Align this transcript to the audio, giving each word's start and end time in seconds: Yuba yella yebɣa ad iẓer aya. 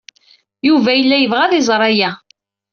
Yuba 0.67 0.91
yella 0.95 1.17
yebɣa 1.19 1.43
ad 1.45 1.53
iẓer 1.59 1.81
aya. 1.89 2.11